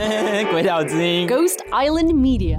[0.50, 2.58] 鬼岛之音，Ghost Island Media。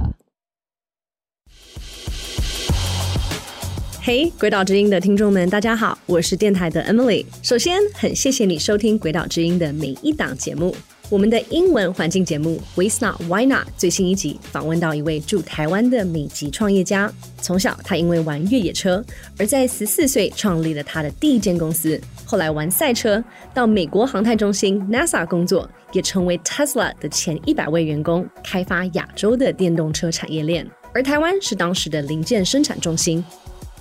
[4.00, 7.26] 嘿，鬼岛之音的听众们，大家好，我是电台的 Emily。
[7.42, 10.76] 首先，很谢谢你收听鬼岛之音的每一档节目。
[11.12, 17.12] 我们的英文环境节目《w a s t Not Why Not》最新一集访问到一位驻台湾的美籍创业家。
[17.42, 19.04] 从小，他因为玩越野车，
[19.38, 22.00] 而在十四岁创立了他的第一间公司。
[22.24, 23.22] 后来玩赛车，
[23.54, 30.66] 到美国航太中心 NASA 工作，也成为 Tesla 的前一百位员工，开发亚洲的电动车产业链。
[30.94, 33.22] 而台湾是当时的零件生产中心。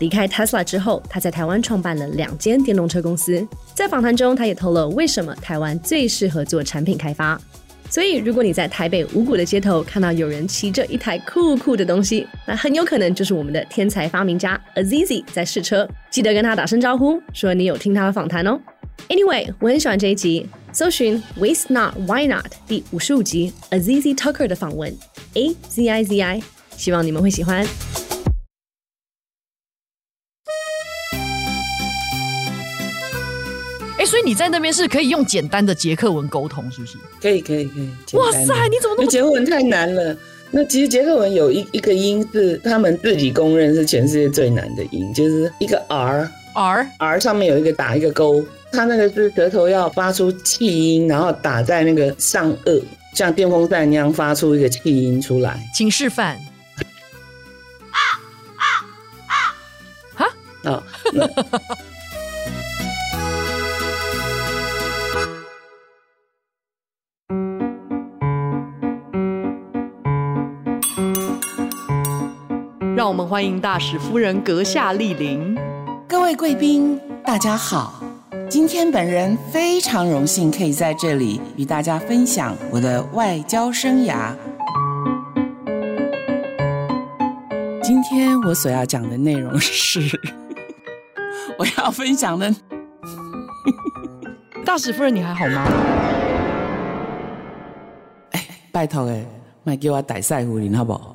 [0.01, 3.47] 离开 Tesla 之后，他在台湾创办了两间电动车公司。
[3.75, 7.41] 在访谈中，他也透露为什么台湾最适合做产品开发。
[7.89, 15.89] 所以，如果你在台北五股的街头看到有人骑着一台酷酷的东西，那很有可能就是我们的天才发明家 Azizi 在试车。
[16.09, 18.61] 记得跟他打声招呼，说你有听他的访谈哦。
[19.09, 24.97] Anyway，我很喜欢这一集，搜寻 Waste Not Why Not 第五十五集 Azizi Tucker 的访问
[25.35, 26.43] ，A Z I Z I，
[26.77, 27.67] 希望你们会喜欢。
[34.11, 36.99] 所以你在那边是可以用简单的捷克文沟通，是不是？
[37.23, 37.89] 可以，可以，可以。
[38.19, 39.07] 哇塞，你怎么那么……
[39.09, 40.17] 捷克文太难了。
[40.51, 52.83] 那其实捷克文有一一个音是他们自己公认是全世界最难的音，就是一个 R，R，R 上面有一个打一个勾，它那个是舌头要发出气音，然后打在那个上颚，
[53.15, 55.57] 像电风扇那样发出一个气音出来。
[55.73, 56.37] 请示范。
[57.93, 57.99] 啊
[58.57, 58.67] 啊
[59.29, 59.55] 啊！
[60.17, 60.27] 哈？
[60.65, 60.83] 啊。
[73.31, 75.57] 欢迎大使夫人阁下莅临。
[76.09, 78.03] 各位贵宾，大家好。
[78.49, 84.35] 今天本人非常荣幸可以在这里与大家分享我的外交生涯。
[87.81, 90.01] 今天我所要讲的内容是，
[91.57, 92.53] 我要分享的。
[94.67, 95.69] 大使夫人，你还好吗？
[98.33, 99.25] 哎，拜托哎，
[99.63, 101.15] 卖给我带赛胡林好不好？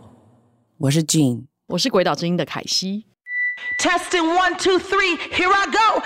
[0.78, 1.44] 我是 Jean。
[1.68, 3.04] 我是鬼岛之音的凯西。
[3.82, 6.04] Testing one two three, here I go。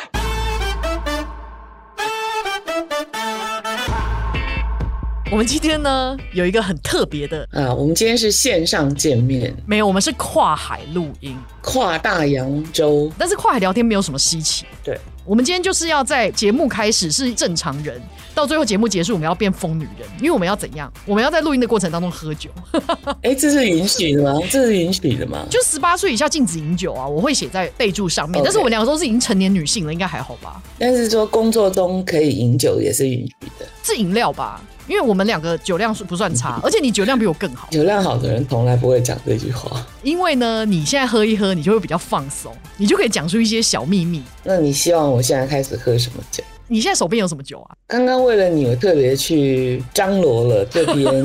[5.29, 14.65] 我们今天呢有一个很特别的啊，我们今天是线上见面，没有，我们是跨海录音，跨大洋洲，但是跨海聊天没有什么稀奇。
[14.81, 14.97] 对，
[15.29, 18.01] 我们今天就是要在节目开始是正常人。
[18.33, 20.91] 到最后节目结束，我们要变疯女人，因为我们要怎样？
[21.05, 22.49] 我们要在录音的过程当中喝酒。
[23.21, 24.39] 哎、欸，这是允许的吗？
[24.49, 25.45] 这是允许的吗？
[25.47, 27.07] 就十八岁以下禁止饮酒啊！
[27.07, 28.41] 我会写在备注上面。
[28.41, 28.43] Okay.
[28.43, 30.59] 但是我们两个都是已经成年女性了，应该还好吧？
[30.79, 34.59] 但是说工作中可以饮酒也是允许的，是饮料吧？
[34.89, 37.69] 因为我们两个酒量是不算差， 而且你酒量比我更好。
[37.71, 39.85] 酒量好的人从来不会讲这句话。
[40.01, 44.23] 因为呢，你现在喝一喝，你就会比较放松，你就可以讲出一些小秘密。
[44.43, 46.43] 那你希望我现在开始喝什么酒？
[46.71, 47.75] 你现在手边有什么酒啊？
[47.87, 51.23] 刚刚为了你，我特别去张罗了这边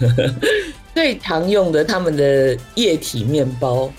[0.94, 3.90] 最常用的他们的液体面包，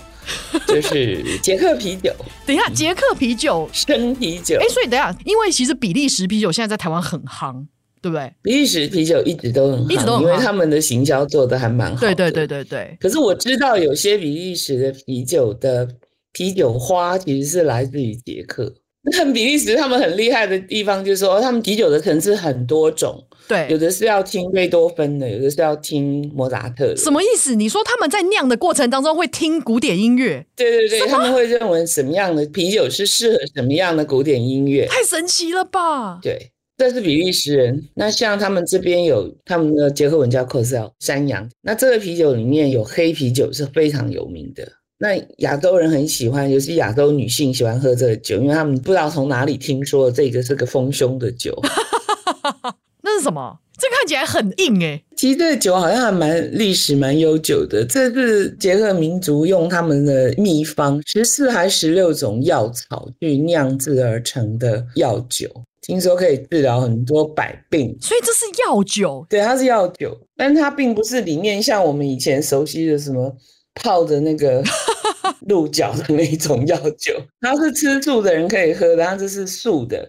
[0.66, 2.12] 就是捷克啤酒。
[2.44, 4.58] 等一下，捷克啤酒，生啤酒。
[4.60, 7.64] 哎，所以等一下，因为其实比利时啤酒现在在台湾很夯，
[8.02, 8.30] 对不对？
[8.42, 12.14] 比利时啤酒一直都很好，一直都很夯，因为他们的行销做的还蛮好的。
[12.14, 12.98] 对对对对对。
[13.00, 15.88] 可是我知道有些比利时的啤酒的
[16.32, 18.74] 啤酒花其实是来自于捷克。
[19.04, 26.96] 那比利时他们很厉害的地方就是说，他们啤酒的层次很多种，对，有的是要听贝多芬的，有的是要听莫扎特的。
[26.96, 27.56] 什么意思？
[27.56, 30.46] 你说他们在酿的过程当中会听古典音乐？
[30.54, 34.86] 对对对，他们会认为什么样的啤酒是适合什么样的古典音乐？
[34.86, 36.20] 太神奇了吧？
[36.22, 36.52] 对，
[36.82, 37.80] 这是比利时人。
[37.94, 44.66] 那像他们这边有他们的捷克文叫 Cosel 山羊，那这个啤酒里面有黑啤酒是非常有名的。
[44.98, 51.56] 那亚洲人很喜欢，尤其亚洲女性喜欢喝这个酒，因为他们不知道从哪里听说这个是个丰胸的酒。
[53.04, 53.60] 那是什么？
[53.78, 55.04] 这看起来很硬诶。
[55.16, 65.48] 其实这个酒好像还蛮历史蛮悠久的，这是捷克民族用他们的秘方，十四还十六种药草去酿制而成的药酒，
[65.82, 67.94] 听说可以治疗很多百病。
[68.00, 69.26] 所以这是药酒？
[69.28, 73.36] 对，它是药酒，但它并不是里面像我们以前熟悉的什么。
[73.74, 74.62] 泡的那个
[75.48, 80.06] 鹿角的那种药酒，它是吃素的人可以喝的，它这是素的，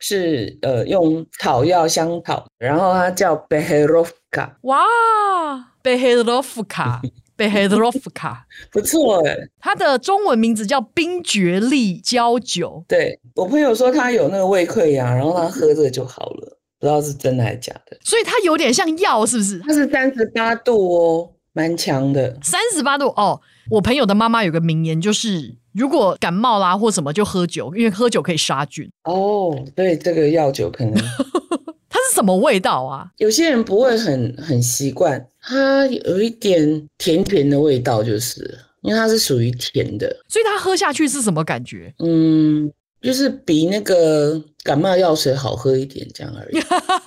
[0.00, 4.58] 是呃用草药香草，然后它叫贝黑罗夫卡。
[4.62, 4.84] 哇，
[5.80, 7.00] 贝黑罗夫卡，
[7.36, 9.36] 贝黑罗夫卡， 不错哎。
[9.58, 12.84] 它的中文名字叫冰爵利胶酒。
[12.88, 16.58] 对，我朋友说他有那个胃溃疡，然后他喝这个就好了。
[16.80, 17.96] 不知道是真的还是假的。
[18.04, 19.58] 所以它有点像药，是不是？
[19.60, 22.38] 它是三十八度哦，蛮强的。
[22.42, 23.40] 三十八度哦，
[23.70, 28.90] 我朋友的妈妈有个名言，就是如果感冒啦或什么就喝酒，因为喝酒可以杀菌。
[29.04, 30.94] 哦，对，这个药酒可能。
[32.14, 33.10] 什么味道啊？
[33.18, 41.92] 有些人不会很很习惯，它有一点甜甜的味道，就是因为它是属于甜的，所以它喝下去是什么感觉？
[41.98, 42.72] 嗯，
[43.02, 44.42] 就是比那个。
[44.64, 46.58] 感冒药水好喝一点，这样而已。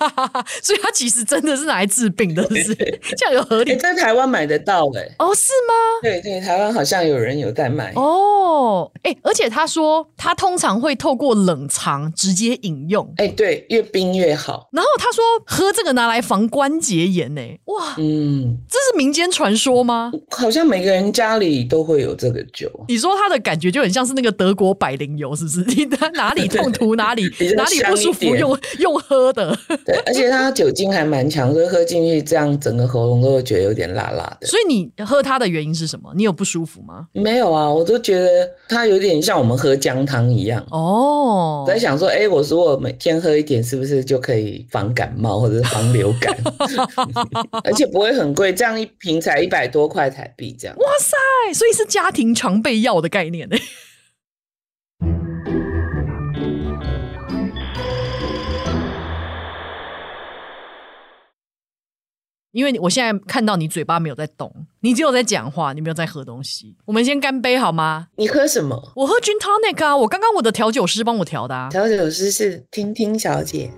[0.62, 2.74] 所以它其实真的是拿来治病的，是不是？
[3.16, 3.72] 这样有合理。
[3.72, 5.14] 欸、在台湾买得到哎、欸。
[5.18, 5.74] 哦，是吗？
[6.00, 7.92] 对对，台湾好像有人有在卖。
[7.96, 13.04] 哦，哎、欸，而且他说他通常会透过冷藏直接饮用。
[13.16, 14.68] 哎、欸，对，越冰越好。
[14.70, 17.60] 然后他说喝这个拿来防关节炎呢、欸。
[17.64, 20.12] 哇，嗯，这是民间传说吗？
[20.30, 22.70] 好像每个人家里都会有这个酒。
[22.86, 25.64] 你说它的感觉就很像是那个德国百灵油，是不是？
[25.74, 25.84] 你
[26.14, 27.28] 哪里痛涂哪里。
[27.54, 34.46] 哪里不舒服用用喝的， 对，而且它酒精还蛮强，所以喝进去这样整个喉咙都会觉得有点辣辣的。
[34.46, 36.12] 所以你喝它的原因是什么？
[36.14, 37.06] 你有不舒服吗？
[37.12, 40.64] 没有啊，我都觉得它有点像我们喝姜汤一样。
[40.70, 46.36] 哦，在想说，哎、欸，我说我每天喝一点，是不是就可以防感冒或者是防流感？
[47.64, 50.76] 而且不会很贵，这样一瓶才一百多块台币，这样。
[50.76, 53.56] 哇塞，所以是家庭常备药的概念呢。
[62.52, 66.74] 因为我现在看到你嘴巴没有在动，你只有在讲话，你没有在喝东西。
[66.86, 68.08] 我们先干杯好吗？
[68.16, 68.92] 你喝什么？
[68.96, 69.96] 我喝 Gin Tonic 啊！
[69.96, 71.68] 我刚刚我的调酒师帮我调的啊。
[71.70, 73.70] 调酒师是听听小姐。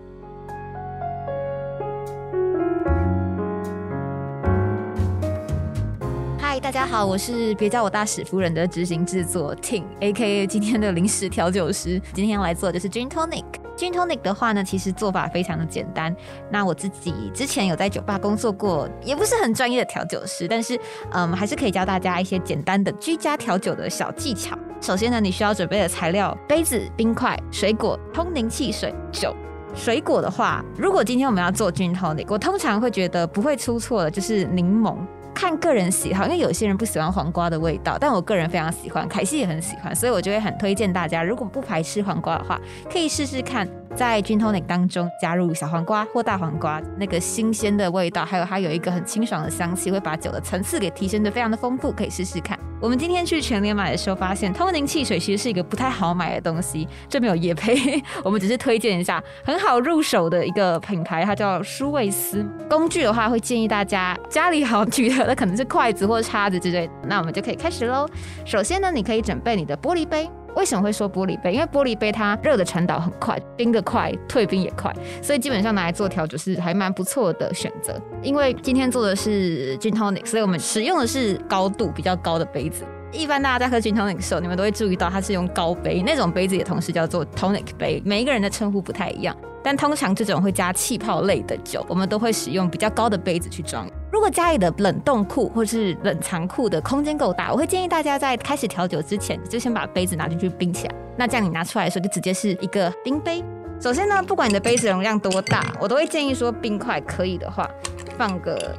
[6.81, 12.01] 大家好，我是别叫我大使夫人的执行制作 Tin，A.K.A 今天的临时调酒师。
[12.15, 13.45] 今天要来做的就是 Gin Tonic。
[13.77, 16.17] Gin Tonic 的话呢，其实做法非常的简单。
[16.51, 20.81] 那我自己之前有在酒吧工作过，也不是很专业的调酒师，但是
[21.13, 24.57] 嗯，还是可以教大家一些简单的居家调酒的小技巧。
[24.81, 29.37] 首先呢，你需要准备的材料：杯子、冰块、水果、通灵汽水、酒。
[29.75, 34.97] 水果的话，如果今天我们要做 Gin Tonic，我通常会觉得不会出错的，就是柠檬。
[35.35, 42.61] 看个人喜好，因为有些人不喜欢黄瓜的味道，但我个人非常喜欢，凯西也很喜欢，所以我就会很推荐大家，如果不排斥黄瓜的话，
[42.93, 43.69] 可以试试看。
[43.97, 52.57] 在 Gin Tonic 当中加入小黄瓜或大黄瓜，那个新鲜的味道，还有它有一个很清爽的香气，会把酒的层次给提升的非常的丰富，可以试试看。
[52.81, 62.43] 我们今天去全联买的时候，发现通灵汽水其实是一个不太好买的东西，这没有也配，我们只是推荐一下很好入手的一个品牌，它叫舒味思。
[62.71, 68.09] 工具的话，会建议大家家里好取得的可能是筷子或叉子之类的，那我们就可以开始喽。
[68.47, 70.31] 首先呢，你可以准备你的玻璃杯。
[70.57, 71.53] 为什么会说玻璃杯？
[71.53, 74.93] 因为玻璃杯它热的传导很快，冰的快，退冰也快，
[75.23, 78.01] 所以基本上拿来做调酒是还蛮不错的选择。
[78.23, 82.85] 因为今天做的是 Gin Tonic，所以我们使用的是高度比较高的杯子。
[83.13, 88.01] 一般大家在喝 Gin Tonic 的时候，你们都会注意到它是用高杯，那种杯子也同时叫做 Tonic 杯。
[88.05, 93.89] 每一个人的称呼不太一样，但通常这种会加气泡类的酒，我们都会使用比较高的杯子去装。
[94.13, 100.95] 如果家里的冷冻库或是冷藏库的空间够大，我会建议大家在开始调酒之前，就先把杯子拿进去冰起来。
[101.17, 103.43] 那这样你拿出来的时候，就直接是一个冰杯。
[103.81, 107.71] 首先呢，不管你的杯子容量多大，我都会建议说，冰块可以的话，
[108.19, 108.77] 放个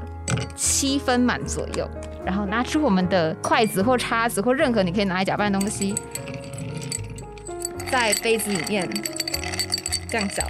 [0.56, 1.90] 七分满左右。
[2.26, 5.96] 然后拿出我们的筷子或叉子或任何你可以拿来搅拌的东西，
[7.90, 8.88] 在杯子里面
[10.10, 10.44] 这样搅。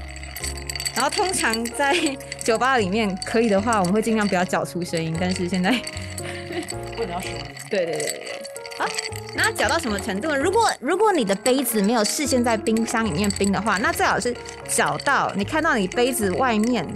[0.96, 1.96] 然后通常在
[2.44, 5.16] 酒吧里面可以的话，我们会尽量不要搅出声音。
[5.20, 5.72] 但是现在
[6.96, 7.30] 不能要说。
[7.70, 8.42] 对对对对对。
[8.78, 8.86] 好，
[9.36, 10.38] 那搅到什么程度呢？
[10.38, 14.36] 如果如果你的杯子没有事先在冰箱里面冰的话，那最好是
[14.68, 16.88] 搅到你看到你杯子外面，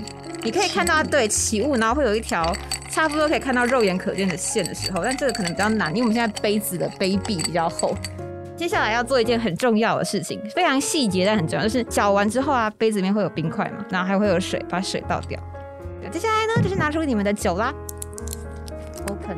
[0.42, 2.56] 你可以看到对起雾，然后会有一条
[2.90, 5.04] 差不多可以看到肉眼可见的线的时候。
[5.04, 7.96] 但这个可能比较难，因为我们现在杯子的杯壁比较厚。
[8.56, 15.40] 接下来要做一件很重要的事情，非常细节但很重要，就是搅完之后啊，杯子里面会有冰块嘛，然后还会有水，把水倒掉。
[16.12, 17.74] 接下来呢，就是拿出你们的酒啦
[19.08, 19.38] ，open，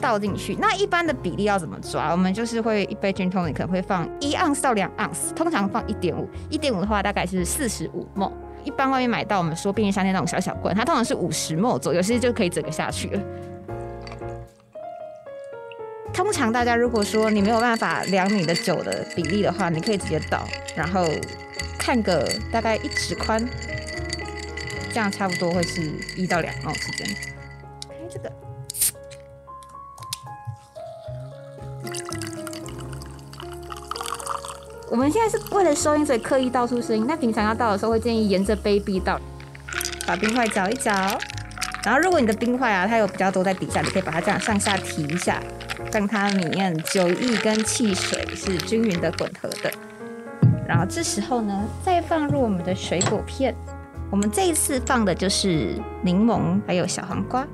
[0.00, 0.56] 倒进去。
[0.58, 2.10] 那一般的比例要怎么抓？
[2.10, 8.32] 我们就是会一杯 Gin Tonic 可能会放一盎司到两盎司，通常放一点五，一点五的话大概是四十五 m。
[8.64, 13.22] 一般外面买到我们说便利商店那种小小罐，它通常是五十 m 左右，其实就可以整个下去了。
[16.16, 21.06] 通常大家如果说你没有办法量你的酒的比例的话，你可以直接倒，然后
[21.78, 23.46] 看个大概一指宽，
[24.88, 27.06] 这样差不多会是一到两毫时间。
[27.90, 28.32] 哎，这个，
[34.90, 37.04] 我们现在是为了收音，所以刻意倒出声音。
[37.06, 39.20] 那平常要倒的时候，会建议沿着杯壁倒。
[40.06, 40.92] 把冰块搅一搅。
[41.84, 45.42] 然后如果你的冰块啊，它有比较多在底下，你可以把它这样上下提一下，
[45.96, 49.72] 让它里面酒液跟汽水是均匀的混合的。
[50.68, 53.54] 然后这时候呢，再放入我们的水果片。
[54.10, 57.46] 我们这一次放的就是柠檬，还有小黄瓜。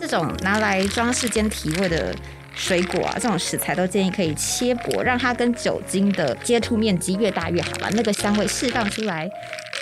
[0.00, 2.12] 这种拿来装饰兼提味的
[2.56, 9.30] 水果啊，这种食材都建议可以切薄，让它跟酒精的接触面积越大越好，把那个香味释放出来。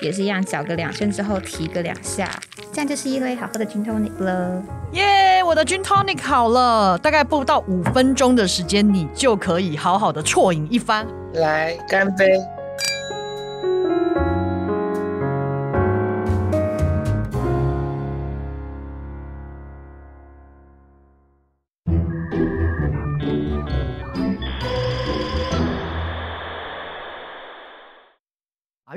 [0.00, 2.28] 也是一样，搅个两圈之后提个两下，
[2.72, 4.62] 这样就是一杯好喝的 Gin Tonic 了。
[4.92, 11.06] 耶，我的 Gin Tonic 好了，大概不到五分钟的时间，你就可以好好的啜饮一番。
[11.34, 12.26] 来，干杯。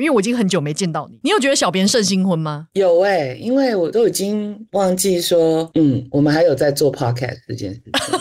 [0.03, 2.67] 因为我已经很久没见到你，你有觉得小编胜新婚吗？
[2.73, 8.19] 有哎、欸，因为我都已经忘记说，嗯，我们还有在做 podcast 这件事情。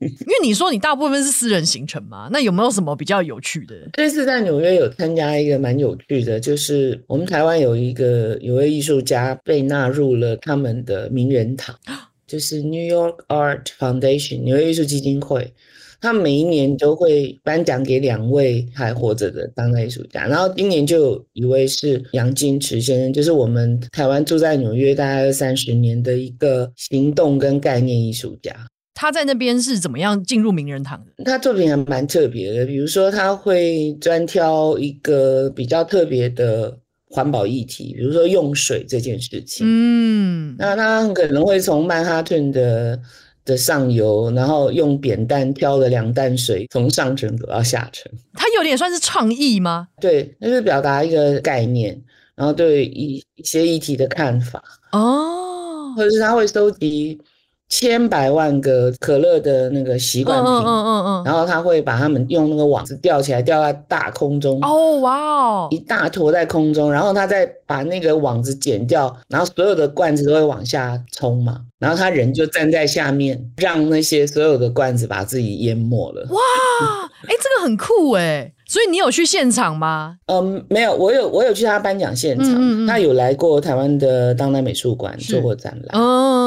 [0.02, 3.74] 因为你说你大部分是私人行程嘛，那有没有什么比较有趣的？
[3.92, 11.78] 这次在纽约有参加一个蛮有趣的，就是我们台湾有一个有位艺术家被纳入了他们的名人堂，
[12.26, 15.52] 就是 New York Art Foundation 纽约艺术基金会。
[16.02, 28.52] 他每一年都会颁奖给两位还活着的当代艺术家，然后今年就有一位是杨金池先生，就是我们台湾住在纽约大概二三十年的一个行动跟概念艺术家。
[28.94, 31.22] 他在那边是怎么样进入名人堂的？
[31.22, 36.76] 他作品还蛮特别的，比如说他会专挑一个比较特别的
[37.10, 39.64] 环保议题，比如说用水这件事情。
[39.64, 43.00] 嗯，那他可能会从曼哈顿的。
[43.44, 48.10] 的上游，然后用扁担挑了两担水，从上层走到下层。
[48.34, 49.88] 它有点算是创意吗？
[50.00, 52.00] 对，那就是表达一个概念，
[52.34, 57.20] 然后对一一些议题的看法哦，或者是他会收集
[57.72, 64.58] 千百万个可乐的那个习惯品，嗯嗯嗯嗯，然后他会把它们用那个网子吊起来，吊在大空中。
[64.60, 71.62] 哦，哇哦，一大坨在空中，然后他再把那个网子剪掉，然后所有的罐子都会往下冲嘛。
[71.78, 76.26] 然后他人就站在下面，让那些所有的罐子把自己淹没了。
[76.28, 76.38] 哇，
[77.26, 78.52] 哎、欸，这个很酷哎！
[78.66, 80.16] 所以你有去现场吗？
[80.26, 82.48] 嗯，没有，我有，我有去他颁奖现场。
[82.48, 86.00] 嗯嗯嗯，他有来过台湾的当代美术馆做过展览。
[86.00, 86.41] 哦，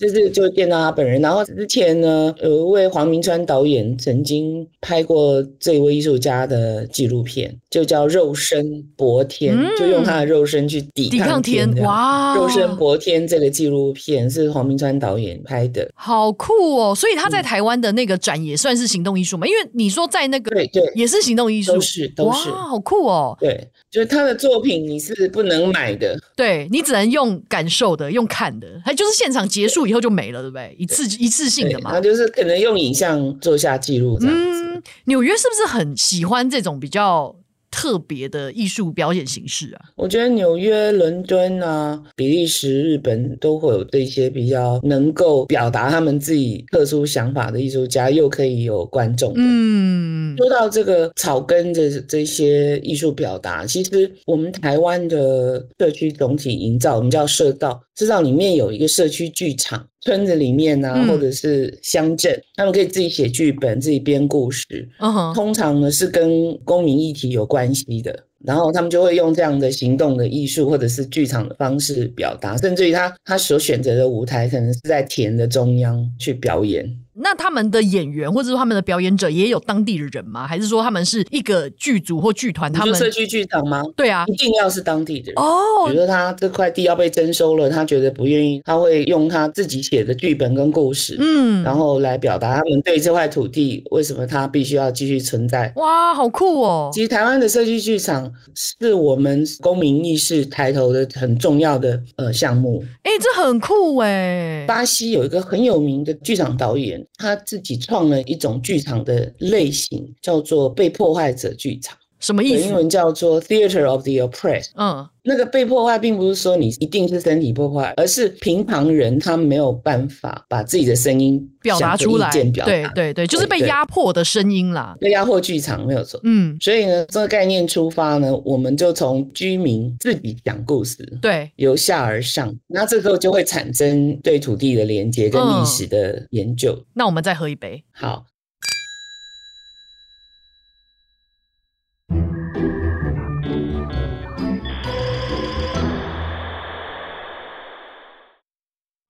[0.00, 1.20] 就是就见到他本人。
[1.20, 11.66] 然后之前呢，有一位黄明川导演曾经拍过这位艺术家的纪录片，就叫《肉身搏天》，嗯，就用他的肉身去抵抗天。
[11.66, 12.34] 抵抗天，哇！
[12.36, 14.62] 《肉身搏天》这个纪录片是黄。
[14.62, 16.94] 明川导演拍的，好酷哦！
[16.94, 19.44] 所以他在台湾的那个展也算是行动艺术嘛？
[19.44, 23.36] 因为你说在那个对对，也是行动艺术，都是都是，哇，好酷哦！
[23.40, 30.74] 对，就是他的作品你是不能买的，对，你只能用感受的，用看的，还就是现场结束以后就没了，对不对？
[30.78, 34.64] 一次一次性的嘛，那就是可能用影像做下记录这样子。
[34.74, 37.34] 嗯，纽约是不是很喜欢这种比较？
[37.72, 49.32] 特别的艺术表演形式啊，我觉得纽约、伦敦啊、比利时、日本都会有这些比较能够表达他们自己特殊想法的艺术家，又可以有观众。
[49.36, 59.88] 嗯，说到这个草根的这些艺术表达，其实我们台湾的社区总体营造，我们叫社道，社道里面有一个社区剧场。
[60.02, 64.88] 村子里面啊，或者是乡镇，嗯，他们可以自己写剧本，自己编故事。
[64.98, 65.32] Uh.
[65.34, 76.84] 通常呢是跟公民议题有关系的，然后他们就会用这样的行动的艺术或者是剧场的方式表达，甚至于他他所选择的舞台可能是在田的中央去表演。
[77.14, 80.46] 那他们的演员或者说他们的表演者也有当地的人吗？
[80.46, 82.72] 还是说他们是一个剧组或剧团？
[82.72, 83.82] 他们社区剧场吗？
[83.94, 85.86] 对啊，一定要是当地的人哦。
[85.86, 95.70] 比如说他这块地要被征收了，他觉得不愿意，他会用他自己写的剧本跟故事，嗯，然后来表达他们对这块土地为什么他必须要继续存在。
[95.76, 96.90] 哇，好酷哦！
[96.94, 102.82] 其实台湾的社区剧场是我们公民意识抬头的很重要的呃项目。
[103.02, 104.64] 哎，这很酷哎！
[104.66, 107.01] 巴西有一个很有名的剧场导演。
[107.16, 111.96] 他自己创了一种剧场的类型，叫做被破坏者剧场。
[112.22, 112.66] 什么意思？
[112.66, 114.70] 英文叫做 Theater of the Oppressed。
[114.76, 122.30] 嗯，那个被破坏，并不是说你一定是身体破坏，而是平常人他没有办法把自己的声音表达出来。
[122.30, 124.96] 对对对，就是被压迫的声音啦。
[125.00, 126.18] 被压迫剧场没有错。
[126.22, 136.72] 嗯，所以呢，这个概念出发呢，我们就从居民自己讲故事，对，由下而上，那这时候就会产生对土地的连接跟历史的研究。
[136.72, 137.82] 嗯，那我们再喝一杯。
[137.92, 138.24] 好。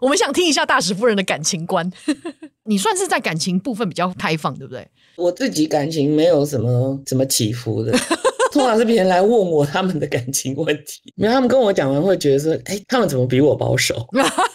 [0.03, 1.89] 我们想听一下大使夫人的感情观。
[2.67, 4.85] 你算是在感情部分比较开放，对不对？
[5.17, 7.93] 我自己感情没有什么什么起伏的，
[8.53, 13.95] 通常是别人来问我他们的感情问题，因为他们跟我讲完会觉得说，哎，他们怎么比我保守？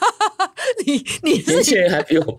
[0.87, 2.25] 你 你是年轻人还比我？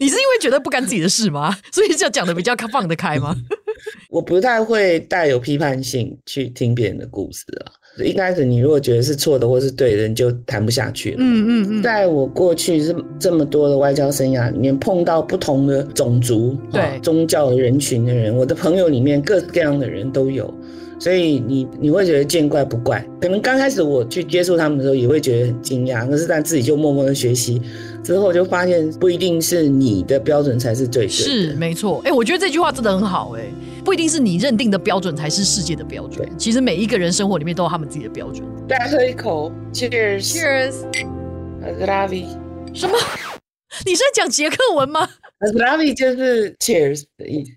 [0.00, 1.56] 你是因为觉得不干自己的事吗？
[1.70, 3.36] 所以就讲的比较放得开吗？
[4.08, 7.72] 我不太会带有批判性去听别人的故事啊。
[8.02, 11.16] 一开始你如果觉得是错的或是对的，你就谈不下去了。
[11.20, 11.82] 嗯嗯嗯。
[11.82, 20.52] 在我过去是这么多的外交生涯里面，碰到不同的种族、对宗教的人群的人，我的朋友里面各式各样的人都有，
[20.98, 23.06] 所以你你会觉得见怪不怪。
[23.20, 27.60] 可能刚开始我去接触他们的时候，也会觉得很惊讶，可是但自己就默默的学习。
[28.02, 32.02] 之后就发现不一定是你的标准才是最对的，是没错。
[32.04, 33.40] 哎、欸，我觉得这句话真的很好、欸。
[33.40, 33.46] 哎，
[33.82, 36.28] 不一定是你认定的标准才是世界的标准。
[36.36, 38.46] 其实每一个人生活里面都有他们自己的标准。
[38.68, 42.26] 再喝一口，Cheers，Cheers，Zdravie。
[42.74, 42.94] 什么？
[43.86, 45.08] 你是在讲捷克文吗
[45.40, 47.52] ？Zdravie 就是 Cheers 的意思，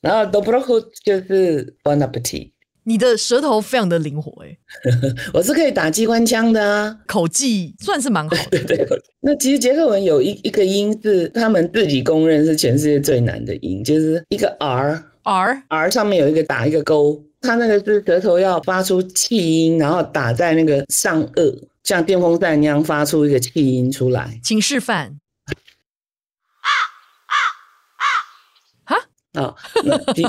[0.00, 2.51] 然后 Dobrohod 就是 Bon Appetit。
[2.84, 4.58] 你的舌头非常的灵活哎，
[5.32, 8.58] 我是可以打机关枪的啊，口技算是蛮好的。
[8.64, 8.86] 对对，
[9.20, 24.40] 那其实捷克文有一一个音是他们自己公认是全世界最难的音，就是一个 R R R 上面有一个打一个勾，它那个是舌头要发出气音，然后打在那个上颚，像电风扇一样发出一个气音出来。
[24.42, 25.20] 请示范。
[28.84, 28.96] 啊、
[29.44, 30.22] 哦，那 比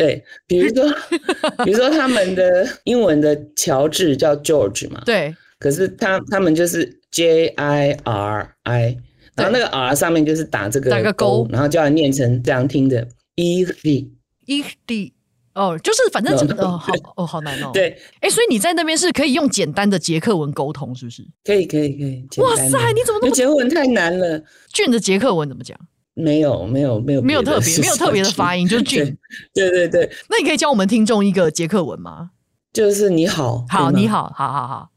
[0.00, 0.90] 对，比如说，
[1.64, 8.96] 比如说他们的 英文的乔治叫 George 嘛，对，可是他他们就是 J I R I，
[9.36, 14.10] 然后那个 R 上面就是打这个打个勾，然后叫人念成这样听的 E D
[14.46, 15.12] E D，
[15.54, 21.22] 哦，就是反正哦 好哦好难哦，对，哎，所以你在那边是可以用简单的捷克文沟通，是不是？
[21.44, 24.42] 可以可以可以，哇塞，你怎么那么捷克文太难了？
[24.72, 25.78] 俊的捷克文怎么讲？
[26.14, 29.16] 没有没有没有没有特别没有特别的发音，就 是俊。
[29.54, 32.30] 对对对，那你可以教我们听众一个捷克文吗？
[32.72, 34.90] 就是你好，好你好，好好好。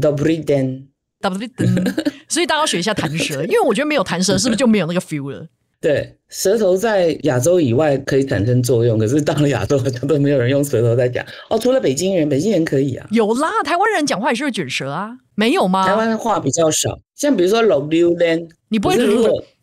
[0.00, 1.94] Dobry den，Dobry den。
[2.28, 5.46] 所以大家要学一下弹舌，因为我觉得没有弹舌，是不是就没有那个 feel 了？
[5.80, 11.24] 对，舌头在亚洲以外可以产生作用，可是到了亚洲好像都没有人用舌头在讲。
[11.48, 13.06] 哦，除了北京人，北京人可以啊。
[13.10, 15.86] 有啦，台湾人讲话也是会卷舌啊，没有吗？
[15.86, 18.96] 台湾的话比较少，像比如说 Loglulen，你不会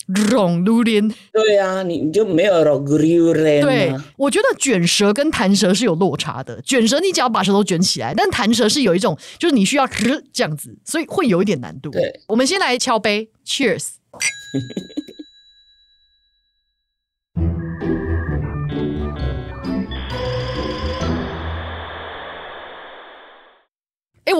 [0.07, 3.61] 融榴莲，对啊，你你就没有融榴莲。
[3.61, 6.61] 对，我觉得卷舌跟弹舌是有落差的。
[6.61, 9.87] 卷舌你只要把舌头卷起来，但弹舌是有一种，就是你需要
[10.33, 11.89] 这样子，所以会有一点难度。
[11.91, 13.87] 对，我们先来敲杯，Cheers。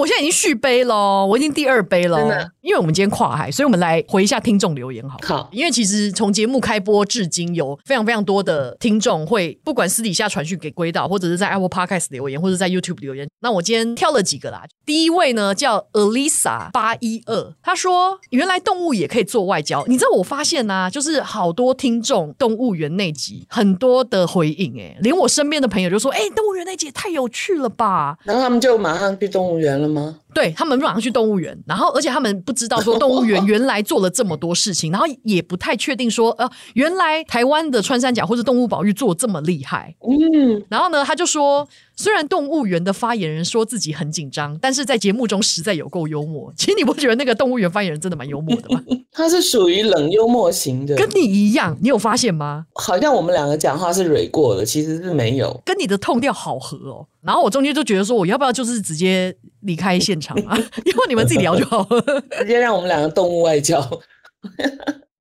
[0.04, 2.18] 我现在已经续杯了，我已经第二杯了。
[2.18, 5.36] 真的，因为我们今天跨海，所以我们来回一下听众留言好，好。
[5.38, 13.26] 好，因为其实从节目开播至今，有非常非常多的听众会不管私底下传讯给归道，或者是在 Apple Podcast 留言，或者在 YouTube 留言。
[13.40, 14.64] 那我今天挑了几个啦。
[14.84, 19.82] 第一位呢叫 Alisa 八一二，他说原来动物也可以做外交。
[19.86, 28.18] 你知道我发现呢、啊，就是好多听众动物园那集很多的回应，哎，连我身边的朋友就说，哎、欸，动物园那集也太有趣了吧。
[28.24, 29.80] 然后他们就马上去动物园。
[29.80, 30.18] 了吗？
[30.34, 39.94] 对，他们马上去动物园，然后而且他们不知道说动物园 原来做了这么多事情，然后也不太确定说呃，原来台湾的穿山甲或者动物保育做这么厉害。
[40.00, 41.66] 嗯，然后呢，他就说。
[41.96, 46.52] 虽然动物园的发言人说自己很紧张，但是在节目中实在有够幽默。
[46.56, 48.82] 其实你不觉得那个动物园发言人真的蛮幽默的吗？
[49.12, 51.78] 他是属于冷幽默型的，跟你一样。
[51.80, 52.66] 你有发现吗？
[52.74, 55.62] 好像我们两个讲话是蕊过的，其实是没有。
[55.64, 57.06] 跟你的 tone 调好合哦。
[57.22, 60.56] 然后我中间就觉得说，我要不要就是直接离开现场啊？
[60.84, 63.80] 以后你们自己聊就好了， 直接让我们两个动物外交。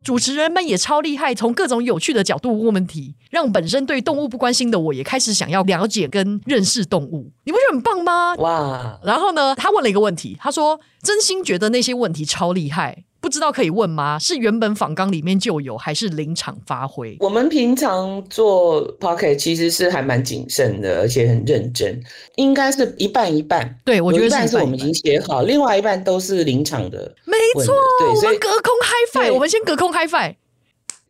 [0.04, 7.32] 主持人们也超厉害，从各种有趣的角度问问题，让本身对动物不关心的我也开始想要了解跟认识动物。
[7.46, 8.36] 你不觉得很棒吗？
[8.36, 9.00] 哇！
[9.04, 14.20] 然后呢，他问了一个问题，他说：“真心觉得那些问题超厉害。”不知道可以问吗？
[14.20, 17.16] 是原本访纲里面就有，还是临场发挥？
[17.22, 22.04] 我们平常做 Podcast 其实是还蛮谨慎的，而且很认真，
[22.36, 23.80] 应该是一半一半。
[23.86, 27.16] 对，我觉得是一半，一半是我们已经写好，另外一半都是临场的。
[27.24, 30.36] 没错，对，所以我们隔空 High Five，我们先隔空 High Five。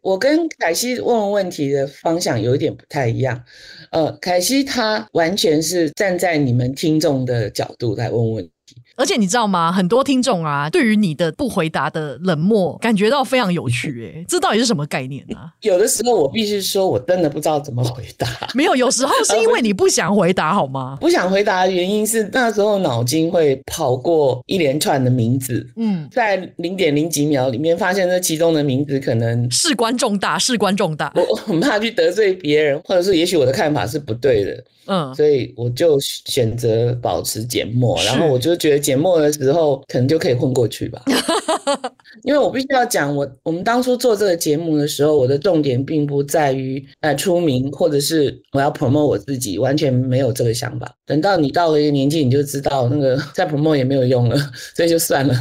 [0.02, 3.42] 我跟凯西问问问题的方向有一点不太一样。
[3.90, 8.52] 呃，凯西他完全是站在你们听众的角度来问问题。
[8.96, 9.72] 而且你知道吗？
[9.72, 14.14] 很多听众啊，对于你的不回答的冷漠，感觉到非常有趣。
[14.16, 15.50] 哎，这到底是什么概念呢、啊？
[15.62, 18.28] 有的时候我必须说，我真的不知道怎么回答。
[18.54, 20.98] 没有，有时候是因为你不想回答，好吗？
[21.02, 34.64] 不想回答的原因是那时候脑筋会跑过一连串的名字，嗯，在零点零几秒里面发现这其中的名字可能事关重大，事关重大，我很怕去得罪别人，或者是也许我的看法是不对的。
[34.86, 41.04] 嗯，所以我就选择保持缄默，然后我就觉得缄默的时候可能就可以混过去吧。
[42.24, 50.96] 因为我必须要讲，我我们当初做这个节目的时候，我的重点并不在于呃出名，或者是我要 promote 我自己，完全没有这个想法。
[51.06, 54.38] 等到你到了一个年纪，你就知道那个 再 promote 也没有用了，
[54.76, 55.36] 所以就算了。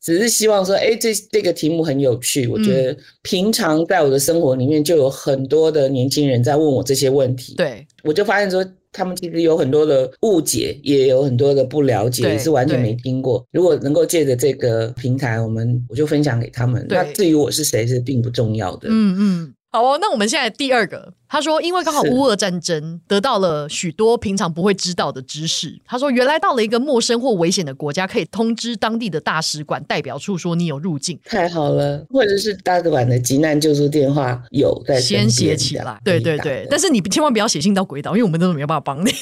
[0.00, 2.46] 只是希望说，哎，这这个题目很有趣。
[2.46, 8.64] 我觉得平常在我的生活里面就有很多的年轻人在问我这些问题，对，我就发现说。
[8.92, 13.44] 他们其实有很多的误解，也有很多的不了解，也是完全没听过。
[13.52, 16.86] 如果能够借着这个平台，我们我就分享给他们。
[16.88, 18.88] 那至于我是谁，是并不重要的。
[18.90, 19.54] 嗯嗯。
[19.70, 25.78] 好哦，那我们现在第二个，他说，因为刚好乌俄战争得到了许多平常不会知道的知识。
[25.84, 32.04] 他说，原来到了一个陌生或危险的国家，可以通知当地的大使馆代表处说你有入境，太好了。
[32.10, 36.66] 或者是大使馆的急难救助电话有在先写起来，对对对。
[36.70, 39.10] 但是你千万不要写信到鬼岛，因为我们都没有办法帮你。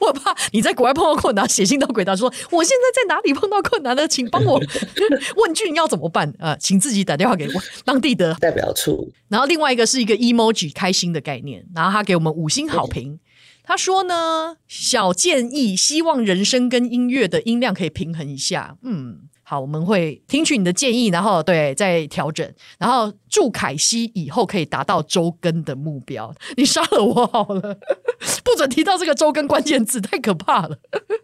[0.00, 4.60] 我怕你在国外碰到困难，写信到鬼岛说我现在在哪里碰到困难了，请帮我
[5.36, 6.58] 问句要怎么办啊、呃？
[6.58, 7.52] 请自己打电话给我
[7.84, 9.10] 当地的代表处。
[9.28, 11.35] 然后另外一个是一个 emoji 开心的概念，
[11.74, 13.18] 然后他给我们五星好评。
[13.62, 18.76] 他说呢，小建议，希望人声跟音乐的音量可以平衡一下。
[18.82, 19.25] 嗯。
[19.48, 22.44] 好，我们会听取你的建议，然后对再调整，
[22.80, 26.34] 然后祝凯西以后可以达到周更的目标。
[26.56, 27.78] 你杀了我好了，
[28.42, 30.76] 不准提到这个周更关键字，太可怕了。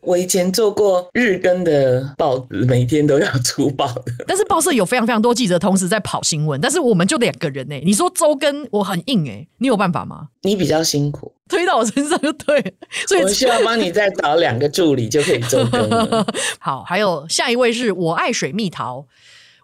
[0.03, 7.75] 我以前做过日更的报纸，每天都要出报的， 但是报社有非常非常多记者同时在跑新闻，但是我们就两个人呢。
[7.85, 10.29] 你说周更，我很硬哎，你有办法吗？
[10.43, 11.35] 你比较辛苦。
[11.49, 12.75] 推到我身上就对，
[13.07, 16.27] 所以我需要帮你再找两个助理就可以周更了。
[16.59, 19.07] 好，还有下一位是我爱水蜜桃，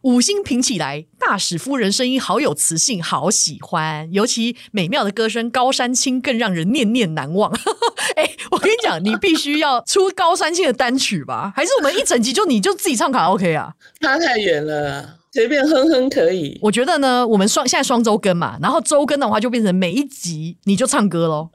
[0.03, 7.51] 五星评起来，大使夫人声音好有磁性，好喜欢，尤其美妙的歌声《高山青》更让人念念难忘。
[8.17, 11.53] 哎、欸，我跟你讲，你必须要出《高山青》的单曲吧？
[11.57, 13.73] 还是我们一整集就你就自己唱卡拉 OK 啊？
[14.01, 15.18] 差太远了。
[15.33, 21.51] 随便哼哼可以，我觉得呢，我们双现在双周更嘛，然后周更的话就变成每一集你就唱歌喽。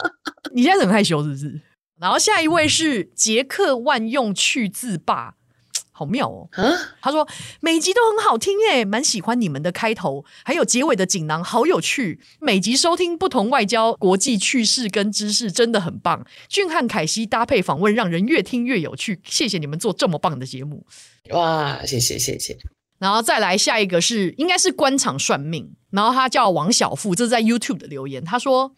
[0.54, 1.60] 你现在很害羞是不是？
[1.98, 5.34] 然后下一位是杰克万用去字霸，
[5.90, 6.48] 好妙哦。
[6.52, 6.62] 啊，
[7.00, 7.26] 他说
[7.60, 12.20] 每集都很好听诶，蛮喜欢你们的开头，还有结尾的锦囊，好有趣。
[12.40, 16.24] 每集收听不同外交国际趣事跟知识，真的很棒。
[16.48, 19.20] 俊汉凯西搭配访问，让人越听越有趣。
[19.24, 20.84] 谢谢你们做这么棒的节目。
[21.30, 22.58] 哇，谢谢谢谢。
[23.04, 28.24] 然后再来下一个是，应该是官场算命，然后他叫王小富，这是在 YouTube 的留言。
[28.24, 28.74] 他说：“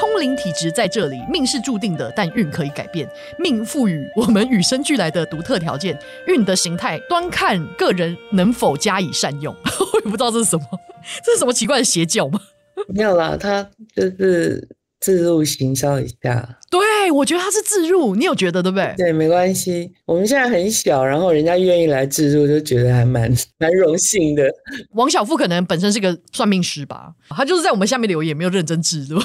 [0.00, 3.06] 通灵体质在这里，命是注定的，但运可以改变。
[3.38, 9.54] 命赋予我们与生俱来的独特条件，运的形态端看个人能否加以善用。”
[9.92, 10.64] 我也不知道这是什么，
[11.22, 12.40] 这是什么奇怪的邪教吗？
[12.88, 14.66] 没有啦，他就是。
[15.02, 18.94] 自入行销一下，对，我觉得他是自入，你有觉得对不对？
[18.96, 23.30] 对，没关系，我们现在很小，然后人家愿意来自入，就觉得还蛮
[23.60, 24.50] 蛮荣幸的。
[24.94, 29.20] 王小富可能本身是个算命师吧，他就是在我们下面留言，没有认真自入。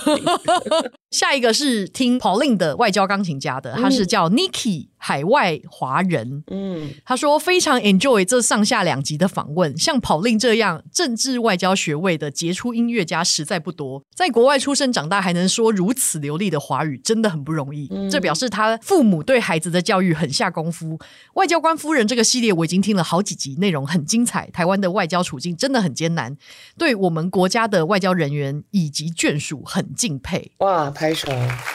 [1.12, 4.90] 下一个是听 Pauline 的外交钢琴家的，他是叫 Niki。
[5.00, 17.88] 海外华人，嗯，他说非常 enjoy 这上下两集的访问，像 Pauline 这样政治外交学位的杰出音乐家实在不多，在国外出生长大还能说如此流利的华语，真的很不容易。
[17.92, 21.00] 嗯、这表示他父母对孩子的教育很下功夫。
[21.34, 24.50] 外交官夫人这个系列我已经听了好几集，内容很精彩。
[24.52, 26.36] 台湾的外交处境真的很艰难，
[26.78, 30.52] 对我们国家的外交人员以及眷属很敬佩。
[30.60, 31.28] 哇，拍手，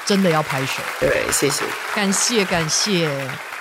[0.05, 0.83] 真的要拍手。
[1.01, 3.52] 对，谢谢，感谢，感谢。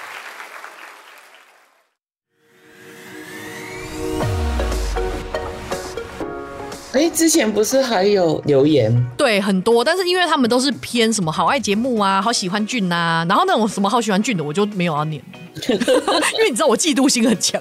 [7.02, 8.96] 哎，之前不是还有留言？
[9.18, 15.20] 对，很多，但是因为他们都是偏什么好爱节目啊，好喜欢俊呐、啊，然后那种什么好喜欢俊的，我就没有要念，
[15.68, 17.60] 因为你知道我嫉妒心很强，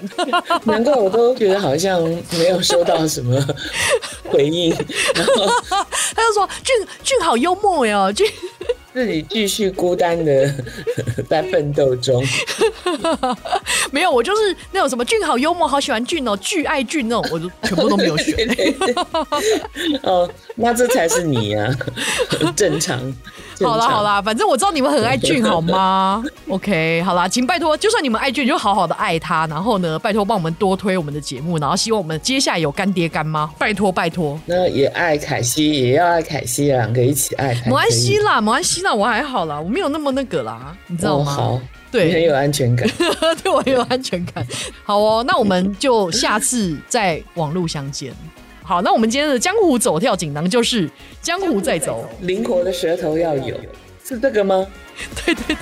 [0.65, 1.99] 难怪我都觉得好像
[2.37, 3.43] 没有收到什么
[4.29, 4.69] 回应，
[5.15, 5.47] 然 后
[6.15, 8.27] 他就说俊俊好幽默哟，俊。
[8.93, 10.53] 自己继续孤单的
[11.29, 12.21] 在奋斗中，
[13.93, 18.35] 没有，我就是那种什么俊好幽默，好喜欢俊哦，巨爱俊那种，我就 全部都没有选。
[20.03, 21.69] 哦，那这才是你呀，
[22.55, 22.99] 正常。
[23.61, 34.39] 好啦好啦，反正我知道你们很爱俊，好吗？OK，好啦，请拜托，就算你们爱俊，就好好的爱他，然后呢，拜托帮我们多推我们的节目，然后希望我们接下来有干爹干妈，拜托拜托。
[34.47, 37.53] 那也爱凯西，也要爱凯西，两个一起爱。
[37.65, 41.31] 没关系啦，没关系啦，我还好啦，我没有那么那个啦，你知道吗？
[41.31, 42.89] 哦、好，对，你很有安全感，
[43.43, 44.45] 对我很有安全感。
[44.83, 48.13] 好哦，那我们就下次在网路相见。
[48.63, 50.89] 好，那我们今天的江湖走跳锦囊就是
[51.21, 53.59] 江湖再走，灵活的舌头要有，
[54.05, 54.65] 是这个吗？
[55.25, 55.57] 对对对。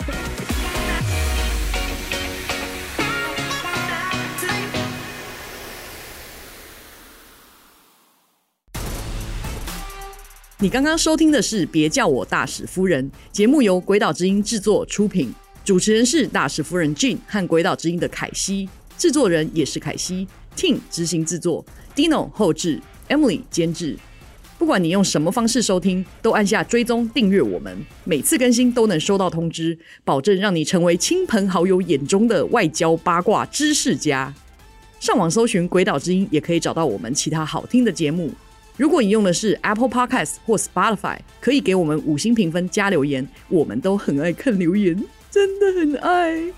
[10.62, 15.34] 你刚刚收听的是《别叫我大使夫人》节目，由鬼岛之音制作出品，
[15.70, 20.28] 主持人是大使夫人 Jin 和鬼岛之音的凯西，制作人也是凯西
[20.58, 21.64] ，Ting 执行制作
[21.96, 22.82] ，Dino 后制。
[23.08, 23.96] Emily 监制，
[24.58, 34.34] 不管你用什么方式收听，都按下追踪订阅我们，每次更新都能收到通知，保证让你成为亲朋好友眼中的外交八卦知识家。
[35.00, 38.32] 上网搜寻“鬼岛之音”，也可以找到我们其他好听的节目。
[38.76, 44.98] 如果你用的是 Apple Podcast 或 Spotify，可以给我们五星评分加留言，我们都很爱看留言，
[45.30, 46.54] 真的很爱。